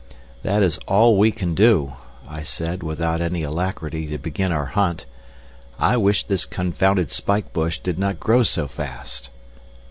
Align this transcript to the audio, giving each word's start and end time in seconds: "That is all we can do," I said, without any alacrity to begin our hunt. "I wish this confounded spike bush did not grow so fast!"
"That 0.41 0.63
is 0.63 0.79
all 0.87 1.15
we 1.15 1.31
can 1.31 1.53
do," 1.53 1.93
I 2.27 2.41
said, 2.41 2.81
without 2.81 3.21
any 3.21 3.43
alacrity 3.43 4.07
to 4.07 4.17
begin 4.17 4.51
our 4.51 4.65
hunt. 4.65 5.05
"I 5.77 5.95
wish 5.95 6.23
this 6.23 6.47
confounded 6.47 7.11
spike 7.11 7.53
bush 7.53 7.77
did 7.77 7.99
not 7.99 8.19
grow 8.19 8.41
so 8.41 8.67
fast!" 8.67 9.29